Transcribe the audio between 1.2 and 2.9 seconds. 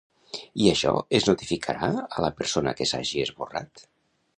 notificarà a la persona